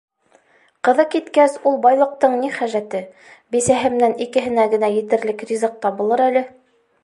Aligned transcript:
Ҡыҙы 0.87 1.03
киткәс 1.15 1.57
ул 1.71 1.77
байлыҡтың 1.83 2.33
ни 2.45 2.49
хәжәте, 2.57 3.03
бисәһе 3.57 3.93
менән 3.99 4.19
икеһенә 4.29 4.67
генә 4.75 4.93
етерлек 4.97 5.49
ризыҡ 5.53 5.81
табылыр 5.87 6.29
әле. 6.31 6.45